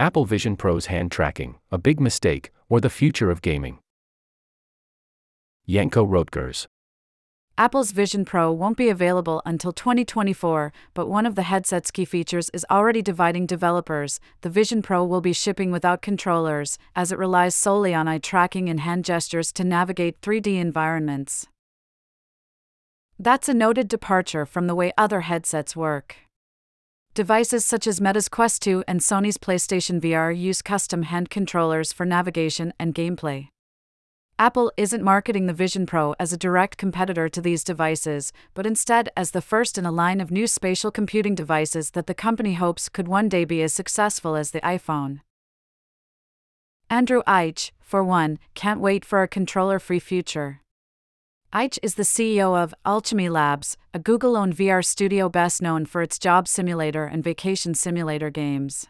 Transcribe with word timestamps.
Apple 0.00 0.24
Vision 0.24 0.56
Pro's 0.56 0.86
hand 0.86 1.12
tracking, 1.12 1.56
a 1.70 1.76
big 1.76 2.00
mistake, 2.00 2.50
or 2.70 2.80
the 2.80 2.88
future 2.88 3.30
of 3.30 3.42
gaming. 3.42 3.80
Janko 5.68 6.04
Roettgers. 6.04 6.66
Apple's 7.58 7.90
Vision 7.90 8.24
Pro 8.24 8.50
won't 8.50 8.78
be 8.78 8.88
available 8.88 9.42
until 9.44 9.74
2024, 9.74 10.72
but 10.94 11.06
one 11.06 11.26
of 11.26 11.34
the 11.34 11.42
headset's 11.42 11.90
key 11.90 12.06
features 12.06 12.48
is 12.54 12.64
already 12.70 13.02
dividing 13.02 13.44
developers. 13.44 14.20
The 14.40 14.48
Vision 14.48 14.80
Pro 14.80 15.04
will 15.04 15.20
be 15.20 15.34
shipping 15.34 15.70
without 15.70 16.00
controllers, 16.00 16.78
as 16.96 17.12
it 17.12 17.18
relies 17.18 17.54
solely 17.54 17.92
on 17.92 18.08
eye 18.08 18.16
tracking 18.16 18.70
and 18.70 18.80
hand 18.80 19.04
gestures 19.04 19.52
to 19.52 19.64
navigate 19.64 20.22
3D 20.22 20.58
environments. 20.58 21.46
That's 23.18 23.50
a 23.50 23.52
noted 23.52 23.88
departure 23.88 24.46
from 24.46 24.66
the 24.66 24.74
way 24.74 24.94
other 24.96 25.20
headsets 25.20 25.76
work. 25.76 26.16
Devices 27.12 27.64
such 27.64 27.88
as 27.88 28.00
Meta's 28.00 28.28
Quest 28.28 28.62
2 28.62 28.84
and 28.86 29.00
Sony's 29.00 29.36
PlayStation 29.36 30.00
VR 30.00 30.36
use 30.36 30.62
custom 30.62 31.02
hand 31.02 31.28
controllers 31.28 31.92
for 31.92 32.06
navigation 32.06 32.72
and 32.78 32.94
gameplay. 32.94 33.48
Apple 34.38 34.70
isn't 34.76 35.02
marketing 35.02 35.46
the 35.46 35.52
Vision 35.52 35.86
Pro 35.86 36.14
as 36.20 36.32
a 36.32 36.38
direct 36.38 36.78
competitor 36.78 37.28
to 37.28 37.40
these 37.40 37.64
devices, 37.64 38.32
but 38.54 38.64
instead 38.64 39.08
as 39.16 39.32
the 39.32 39.42
first 39.42 39.76
in 39.76 39.84
a 39.84 39.90
line 39.90 40.20
of 40.20 40.30
new 40.30 40.46
spatial 40.46 40.92
computing 40.92 41.34
devices 41.34 41.90
that 41.90 42.06
the 42.06 42.14
company 42.14 42.54
hopes 42.54 42.88
could 42.88 43.08
one 43.08 43.28
day 43.28 43.44
be 43.44 43.60
as 43.60 43.74
successful 43.74 44.36
as 44.36 44.52
the 44.52 44.60
iPhone. 44.60 45.20
Andrew 46.88 47.22
Eich, 47.26 47.72
for 47.80 48.04
one, 48.04 48.38
can't 48.54 48.80
wait 48.80 49.04
for 49.04 49.22
a 49.22 49.28
controller 49.28 49.80
free 49.80 49.98
future. 49.98 50.60
Eich 51.52 51.80
is 51.82 51.96
the 51.96 52.04
CEO 52.04 52.56
of 52.56 52.72
Owlchemy 52.86 53.28
Labs, 53.28 53.76
a 53.92 53.98
Google 53.98 54.36
owned 54.36 54.54
VR 54.54 54.84
studio 54.84 55.28
best 55.28 55.60
known 55.60 55.84
for 55.84 56.00
its 56.00 56.16
job 56.16 56.46
simulator 56.46 57.06
and 57.06 57.24
vacation 57.24 57.74
simulator 57.74 58.30
games. 58.30 58.86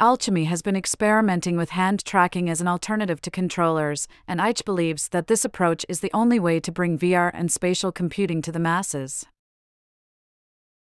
Owlchemy 0.00 0.46
has 0.46 0.62
been 0.62 0.76
experimenting 0.76 1.58
with 1.58 1.68
hand 1.70 2.06
tracking 2.06 2.48
as 2.48 2.62
an 2.62 2.68
alternative 2.68 3.20
to 3.20 3.30
controllers, 3.30 4.08
and 4.26 4.40
Eich 4.40 4.64
believes 4.64 5.10
that 5.10 5.26
this 5.26 5.44
approach 5.44 5.84
is 5.90 6.00
the 6.00 6.10
only 6.14 6.40
way 6.40 6.58
to 6.58 6.72
bring 6.72 6.98
VR 6.98 7.30
and 7.34 7.52
spatial 7.52 7.92
computing 7.92 8.40
to 8.40 8.50
the 8.50 8.58
masses. 8.58 9.26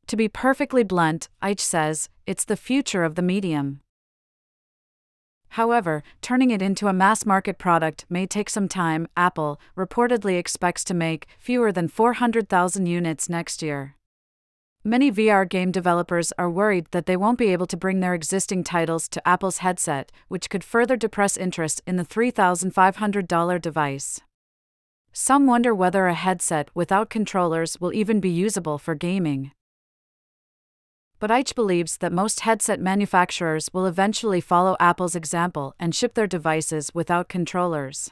To 0.05 0.15
be 0.15 0.29
perfectly 0.29 0.83
blunt, 0.83 1.27
Eich 1.41 1.59
says, 1.59 2.07
it's 2.27 2.45
the 2.45 2.55
future 2.55 3.03
of 3.03 3.15
the 3.15 3.23
medium. 3.23 3.81
However, 5.57 6.03
turning 6.21 6.51
it 6.51 6.61
into 6.61 6.87
a 6.87 6.93
mass 6.93 7.25
market 7.25 7.57
product 7.57 8.05
may 8.11 8.27
take 8.27 8.47
some 8.47 8.67
time. 8.67 9.07
Apple 9.17 9.59
reportedly 9.75 10.37
expects 10.37 10.83
to 10.83 10.93
make 10.93 11.25
fewer 11.39 11.71
than 11.71 11.87
400,000 11.87 12.85
units 12.85 13.27
next 13.27 13.63
year. 13.63 13.95
Many 14.83 15.11
VR 15.11 15.49
game 15.49 15.71
developers 15.71 16.31
are 16.37 16.47
worried 16.47 16.85
that 16.91 17.07
they 17.07 17.17
won't 17.17 17.39
be 17.39 17.51
able 17.51 17.65
to 17.65 17.75
bring 17.75 18.01
their 18.01 18.13
existing 18.13 18.65
titles 18.65 19.09
to 19.09 19.27
Apple's 19.27 19.57
headset, 19.57 20.11
which 20.27 20.51
could 20.51 20.63
further 20.63 20.95
depress 20.95 21.35
interest 21.35 21.81
in 21.87 21.95
the 21.95 22.05
$3,500 22.05 23.59
device. 23.59 24.21
Some 25.11 25.47
wonder 25.47 25.73
whether 25.73 26.05
a 26.05 26.13
headset 26.13 26.69
without 26.75 27.09
controllers 27.09 27.81
will 27.81 27.93
even 27.93 28.19
be 28.19 28.29
usable 28.29 28.77
for 28.77 28.93
gaming 28.93 29.53
but 31.19 31.29
Eich 31.29 31.55
believes 31.55 31.97
that 31.97 32.13
most 32.13 32.41
headset 32.41 32.79
manufacturers 32.79 33.69
will 33.73 33.85
eventually 33.85 34.41
follow 34.41 34.75
Apple's 34.79 35.15
example 35.15 35.73
and 35.79 35.95
ship 35.95 36.13
their 36.13 36.27
devices 36.27 36.91
without 36.93 37.29
controllers. 37.29 38.11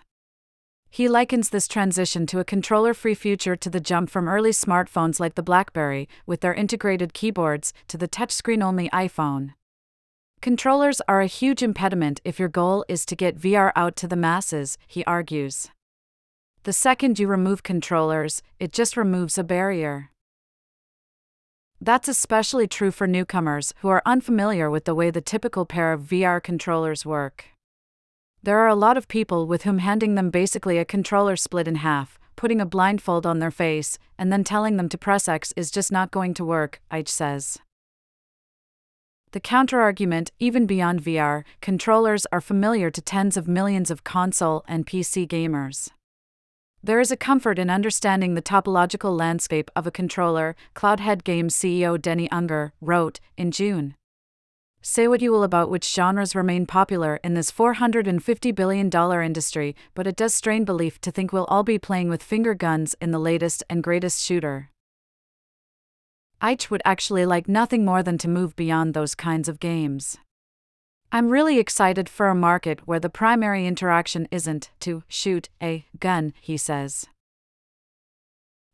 He 0.89 1.09
likens 1.09 1.49
this 1.49 1.67
transition 1.67 2.25
to 2.27 2.39
a 2.39 2.45
controller 2.45 2.93
free 2.93 3.15
future 3.15 3.55
to 3.57 3.69
the 3.69 3.81
jump 3.81 4.09
from 4.09 4.29
early 4.29 4.51
smartphones 4.51 5.19
like 5.19 5.35
the 5.35 5.43
Blackberry, 5.43 6.07
with 6.25 6.39
their 6.39 6.53
integrated 6.53 7.13
keyboards, 7.13 7.73
to 7.89 7.97
the 7.97 8.07
touchscreen 8.07 8.63
only 8.63 8.89
iPhone. 8.91 9.55
Controllers 10.41 11.01
are 11.07 11.21
a 11.21 11.27
huge 11.27 11.61
impediment 11.61 12.21
if 12.23 12.39
your 12.39 12.47
goal 12.47 12.85
is 12.87 13.05
to 13.07 13.15
get 13.15 13.37
VR 13.37 13.71
out 13.75 13.95
to 13.97 14.07
the 14.07 14.15
masses, 14.15 14.77
he 14.87 15.03
argues. 15.03 15.69
The 16.63 16.73
second 16.73 17.19
you 17.19 17.27
remove 17.27 17.61
controllers, 17.61 18.41
it 18.59 18.71
just 18.71 18.95
removes 18.95 19.37
a 19.37 19.43
barrier. 19.43 20.11
That's 21.85 22.07
especially 22.07 22.67
true 22.67 22.89
for 22.89 23.05
newcomers 23.05 23.71
who 23.81 23.89
are 23.89 24.01
unfamiliar 24.07 24.71
with 24.71 24.85
the 24.85 24.95
way 24.95 25.11
the 25.11 25.21
typical 25.21 25.67
pair 25.67 25.93
of 25.93 26.01
VR 26.01 26.41
controllers 26.41 27.05
work. 27.05 27.45
There 28.41 28.57
are 28.57 28.67
a 28.67 28.73
lot 28.73 28.97
of 28.97 29.07
people 29.07 29.45
with 29.45 29.65
whom 29.65 29.77
handing 29.77 30.15
them 30.15 30.31
basically 30.31 30.79
a 30.79 30.83
controller 30.83 31.35
split 31.35 31.67
in 31.67 31.75
half, 31.75 32.17
putting 32.35 32.59
a 32.59 32.65
blindfold 32.65 33.27
on 33.27 33.37
their 33.37 33.51
face, 33.51 33.99
and 34.17 34.33
then 34.33 34.43
telling 34.43 34.77
them 34.77 34.89
to 34.89 34.97
press 34.97 35.27
X 35.27 35.53
is 35.55 35.69
just 35.69 35.91
not 35.91 36.09
going 36.09 36.33
to 36.33 36.43
work, 36.43 36.81
Eich 36.91 37.07
says. 37.07 37.59
The 39.33 39.39
counterargument, 39.39 40.31
even 40.39 40.65
beyond 40.65 41.03
VR, 41.03 41.43
controllers 41.61 42.25
are 42.31 42.41
familiar 42.41 42.89
to 42.89 42.99
tens 42.99 43.37
of 43.37 43.47
millions 43.47 43.91
of 43.91 44.03
console 44.03 44.65
and 44.67 44.87
PC 44.87 45.27
gamers. 45.27 45.91
There 46.85 46.99
is 46.99 47.09
a 47.09 47.17
comfort 47.17 47.57
in 47.57 47.71
understanding 47.71 48.35
the 48.35 48.43
topological 48.43 49.17
landscape 49.17 49.71
of 49.75 49.87
a 49.87 49.91
controller, 49.91 50.55
Cloudhead 50.75 51.23
Games 51.23 51.55
CEO 51.55 51.99
Denny 51.99 52.29
Unger 52.29 52.73
wrote 52.79 53.19
in 53.35 53.49
June. 53.49 53.95
Say 54.83 55.07
what 55.07 55.19
you 55.19 55.31
will 55.31 55.41
about 55.41 55.71
which 55.71 55.91
genres 55.91 56.35
remain 56.35 56.67
popular 56.67 57.19
in 57.23 57.33
this 57.33 57.49
$450 57.51 58.53
billion 58.53 58.91
industry, 59.23 59.75
but 59.95 60.05
it 60.05 60.15
does 60.15 60.35
strain 60.35 60.63
belief 60.63 61.01
to 61.01 61.09
think 61.09 61.33
we'll 61.33 61.45
all 61.45 61.63
be 61.63 61.79
playing 61.79 62.07
with 62.07 62.21
finger 62.21 62.53
guns 62.53 62.95
in 63.01 63.09
the 63.09 63.17
latest 63.17 63.63
and 63.67 63.81
greatest 63.81 64.23
shooter. 64.23 64.69
Eich 66.39 66.69
would 66.69 66.83
actually 66.85 67.25
like 67.25 67.47
nothing 67.47 67.83
more 67.83 68.03
than 68.03 68.19
to 68.19 68.27
move 68.27 68.55
beyond 68.55 68.93
those 68.93 69.15
kinds 69.15 69.49
of 69.49 69.59
games. 69.59 70.19
I'm 71.15 71.29
really 71.29 71.59
excited 71.59 72.09
for 72.09 72.27
a 72.27 72.35
market 72.35 72.81
where 72.85 72.99
the 72.99 73.09
primary 73.09 73.65
interaction 73.65 74.27
isn't 74.31 74.71
to 74.81 75.03
shoot 75.07 75.47
a 75.63 75.85
gun, 75.97 76.33
he 76.41 76.57
says. 76.57 77.05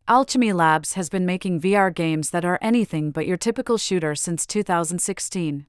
Owlchemy 0.07 0.51
Labs 0.51 0.93
has 0.93 1.07
been 1.07 1.23
making 1.23 1.61
VR 1.61 1.93
games 1.93 2.31
that 2.31 2.43
are 2.43 2.57
anything 2.59 3.11
but 3.11 3.27
your 3.27 3.37
typical 3.37 3.77
shooter 3.77 4.15
since 4.15 4.47
2016. 4.47 5.67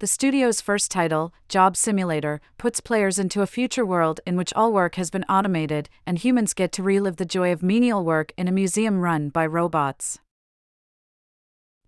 The 0.00 0.06
studio's 0.08 0.60
first 0.60 0.90
title, 0.90 1.32
Job 1.48 1.76
Simulator, 1.76 2.40
puts 2.58 2.80
players 2.80 3.20
into 3.20 3.40
a 3.42 3.46
future 3.46 3.86
world 3.86 4.18
in 4.26 4.36
which 4.36 4.52
all 4.54 4.72
work 4.72 4.96
has 4.96 5.10
been 5.10 5.24
automated 5.28 5.88
and 6.04 6.18
humans 6.18 6.52
get 6.52 6.72
to 6.72 6.82
relive 6.82 7.14
the 7.14 7.24
joy 7.24 7.52
of 7.52 7.62
menial 7.62 8.04
work 8.04 8.32
in 8.36 8.48
a 8.48 8.52
museum 8.52 8.98
run 8.98 9.28
by 9.28 9.46
robots. 9.46 10.18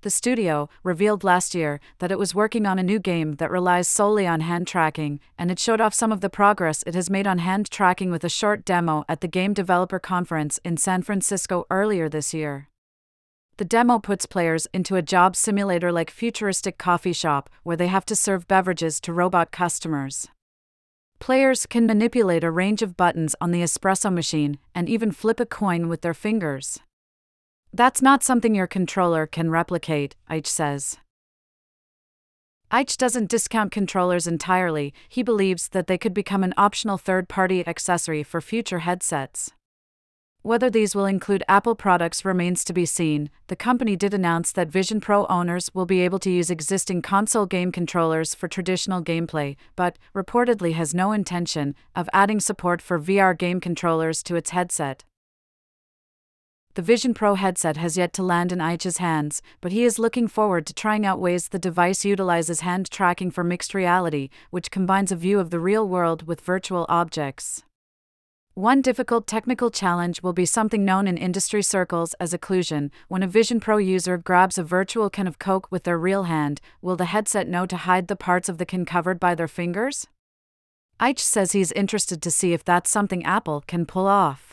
The 0.02 0.10
studio 0.10 0.68
revealed 0.84 1.24
last 1.24 1.56
year 1.56 1.80
that 1.98 2.12
it 2.12 2.20
was 2.20 2.34
working 2.34 2.66
on 2.66 2.78
a 2.78 2.84
new 2.84 3.00
game 3.00 3.34
that 3.36 3.50
relies 3.50 3.88
solely 3.88 4.28
on 4.28 4.42
hand 4.42 4.68
tracking, 4.68 5.18
and 5.36 5.50
it 5.50 5.58
showed 5.58 5.80
off 5.80 5.92
some 5.92 6.12
of 6.12 6.20
the 6.20 6.30
progress 6.30 6.84
it 6.86 6.94
has 6.94 7.10
made 7.10 7.26
on 7.26 7.38
hand 7.38 7.68
tracking 7.68 8.12
with 8.12 8.22
a 8.22 8.28
short 8.28 8.64
demo 8.64 9.04
at 9.08 9.20
the 9.20 9.26
Game 9.26 9.54
Developer 9.54 9.98
Conference 9.98 10.60
in 10.64 10.76
San 10.76 11.02
Francisco 11.02 11.66
earlier 11.68 12.08
this 12.08 12.32
year. 12.32 12.68
The 13.56 13.64
demo 13.64 13.98
puts 13.98 14.24
players 14.24 14.68
into 14.72 14.94
a 14.94 15.02
job 15.02 15.34
simulator 15.34 15.90
like 15.90 16.12
futuristic 16.12 16.78
coffee 16.78 17.12
shop 17.12 17.50
where 17.64 17.76
they 17.76 17.88
have 17.88 18.06
to 18.06 18.14
serve 18.14 18.46
beverages 18.46 19.00
to 19.00 19.12
robot 19.12 19.50
customers. 19.50 20.28
Players 21.18 21.66
can 21.66 21.86
manipulate 21.86 22.44
a 22.44 22.52
range 22.52 22.82
of 22.82 22.96
buttons 22.96 23.34
on 23.40 23.50
the 23.50 23.62
espresso 23.62 24.12
machine 24.12 24.60
and 24.76 24.88
even 24.88 25.10
flip 25.10 25.40
a 25.40 25.46
coin 25.46 25.88
with 25.88 26.02
their 26.02 26.14
fingers. 26.14 26.78
That's 27.72 28.00
not 28.00 28.22
something 28.22 28.54
your 28.54 28.66
controller 28.66 29.26
can 29.26 29.50
replicate, 29.50 30.16
Eich 30.30 30.46
says. 30.46 30.96
Eich 32.72 32.96
doesn't 32.96 33.30
discount 33.30 33.72
controllers 33.72 34.26
entirely, 34.26 34.92
he 35.08 35.22
believes 35.22 35.68
that 35.68 35.86
they 35.86 35.96
could 35.96 36.12
become 36.12 36.44
an 36.44 36.54
optional 36.56 36.98
third 36.98 37.28
party 37.28 37.66
accessory 37.66 38.22
for 38.22 38.40
future 38.40 38.80
headsets. 38.80 39.52
Whether 40.42 40.70
these 40.70 40.94
will 40.94 41.04
include 41.04 41.42
Apple 41.48 41.74
products 41.74 42.24
remains 42.24 42.64
to 42.64 42.72
be 42.72 42.86
seen. 42.86 43.28
The 43.48 43.56
company 43.56 43.96
did 43.96 44.14
announce 44.14 44.52
that 44.52 44.68
Vision 44.68 45.00
Pro 45.00 45.26
owners 45.26 45.74
will 45.74 45.84
be 45.84 46.00
able 46.00 46.18
to 46.20 46.30
use 46.30 46.50
existing 46.50 47.02
console 47.02 47.44
game 47.44 47.72
controllers 47.72 48.34
for 48.34 48.48
traditional 48.48 49.02
gameplay, 49.02 49.56
but 49.76 49.98
reportedly 50.14 50.74
has 50.74 50.94
no 50.94 51.12
intention 51.12 51.74
of 51.96 52.08
adding 52.12 52.38
support 52.40 52.80
for 52.80 52.98
VR 52.98 53.36
game 53.36 53.60
controllers 53.60 54.22
to 54.22 54.36
its 54.36 54.50
headset. 54.50 55.04
The 56.78 56.82
Vision 56.82 57.12
Pro 57.12 57.34
headset 57.34 57.76
has 57.76 57.96
yet 57.96 58.12
to 58.12 58.22
land 58.22 58.52
in 58.52 58.60
Eich's 58.60 58.98
hands, 58.98 59.42
but 59.60 59.72
he 59.72 59.82
is 59.82 59.98
looking 59.98 60.28
forward 60.28 60.64
to 60.66 60.72
trying 60.72 61.04
out 61.04 61.18
ways 61.18 61.48
the 61.48 61.58
device 61.58 62.04
utilizes 62.04 62.60
hand 62.60 62.88
tracking 62.88 63.32
for 63.32 63.42
mixed 63.42 63.74
reality, 63.74 64.28
which 64.50 64.70
combines 64.70 65.10
a 65.10 65.16
view 65.16 65.40
of 65.40 65.50
the 65.50 65.58
real 65.58 65.88
world 65.88 66.28
with 66.28 66.40
virtual 66.40 66.86
objects. 66.88 67.64
One 68.54 68.80
difficult 68.80 69.26
technical 69.26 69.72
challenge 69.72 70.22
will 70.22 70.32
be 70.32 70.46
something 70.46 70.84
known 70.84 71.08
in 71.08 71.16
industry 71.16 71.64
circles 71.64 72.14
as 72.20 72.32
occlusion. 72.32 72.92
When 73.08 73.24
a 73.24 73.26
Vision 73.26 73.58
Pro 73.58 73.78
user 73.78 74.16
grabs 74.16 74.56
a 74.56 74.62
virtual 74.62 75.10
can 75.10 75.26
of 75.26 75.40
Coke 75.40 75.66
with 75.72 75.82
their 75.82 75.98
real 75.98 76.22
hand, 76.30 76.60
will 76.80 76.94
the 76.94 77.06
headset 77.06 77.48
know 77.48 77.66
to 77.66 77.76
hide 77.76 78.06
the 78.06 78.14
parts 78.14 78.48
of 78.48 78.58
the 78.58 78.64
can 78.64 78.84
covered 78.84 79.18
by 79.18 79.34
their 79.34 79.48
fingers? 79.48 80.06
Eich 81.00 81.18
says 81.18 81.50
he's 81.50 81.72
interested 81.72 82.22
to 82.22 82.30
see 82.30 82.52
if 82.52 82.62
that's 82.62 82.88
something 82.88 83.24
Apple 83.24 83.64
can 83.66 83.84
pull 83.84 84.06
off. 84.06 84.47